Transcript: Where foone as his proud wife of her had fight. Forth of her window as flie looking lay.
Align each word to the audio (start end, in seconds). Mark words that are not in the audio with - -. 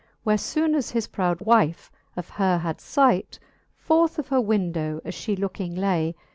Where 0.23 0.37
foone 0.39 0.73
as 0.75 0.89
his 0.89 1.05
proud 1.05 1.41
wife 1.41 1.91
of 2.17 2.27
her 2.29 2.57
had 2.57 2.81
fight. 2.81 3.37
Forth 3.77 4.17
of 4.17 4.29
her 4.29 4.41
window 4.41 4.99
as 5.05 5.13
flie 5.13 5.35
looking 5.35 5.75
lay. 5.75 6.15